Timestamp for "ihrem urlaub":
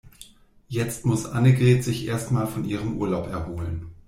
2.65-3.27